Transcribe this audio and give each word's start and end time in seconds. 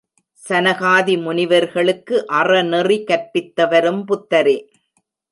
சனகாதி 0.43 1.15
முனிவர்களுக்கு 1.21 2.15
அறநெறி 2.33 2.97
கற்பித்தவரும் 3.09 4.01
புத்தரே. 4.05 4.57